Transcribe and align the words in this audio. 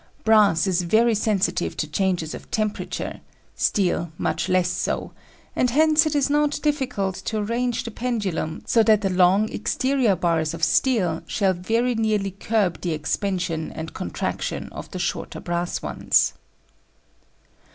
Brass 0.23 0.65
is 0.65 0.81
very 0.81 1.13
sensitive 1.13 1.77
to 1.77 1.85
changes 1.87 2.33
of 2.33 2.49
temperature, 2.49 3.21
steel 3.53 4.11
much 4.17 4.49
less 4.49 4.67
so; 4.71 5.11
and 5.55 5.69
hence 5.69 6.07
it 6.07 6.15
is 6.15 6.27
not 6.27 6.59
difficult 6.63 7.13
to 7.17 7.37
arrange 7.37 7.83
the 7.83 7.91
pendulum 7.91 8.63
so 8.65 8.81
that 8.81 9.01
the 9.01 9.11
long 9.11 9.47
exterior 9.49 10.15
bars 10.15 10.55
of 10.55 10.63
steel 10.63 11.21
shall 11.27 11.53
very 11.53 11.93
nearly 11.93 12.31
curb 12.31 12.81
the 12.81 12.93
expansion 12.93 13.71
and 13.73 13.93
contraction 13.93 14.69
of 14.71 14.89
the 14.89 14.97
shorter 14.97 15.39
brass 15.39 15.83
ones. 15.83 16.33